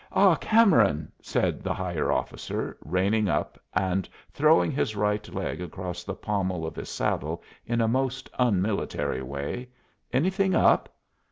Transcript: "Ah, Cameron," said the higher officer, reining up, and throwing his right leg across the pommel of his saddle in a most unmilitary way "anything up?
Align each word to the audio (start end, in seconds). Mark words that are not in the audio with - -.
"Ah, 0.13 0.33
Cameron," 0.33 1.11
said 1.21 1.61
the 1.61 1.75
higher 1.75 2.11
officer, 2.11 2.75
reining 2.83 3.29
up, 3.29 3.59
and 3.71 4.09
throwing 4.33 4.71
his 4.71 4.95
right 4.95 5.31
leg 5.31 5.61
across 5.61 6.03
the 6.03 6.15
pommel 6.15 6.65
of 6.65 6.75
his 6.75 6.89
saddle 6.89 7.43
in 7.67 7.81
a 7.81 7.87
most 7.87 8.27
unmilitary 8.39 9.21
way 9.21 9.69
"anything 10.11 10.55
up? 10.55 10.89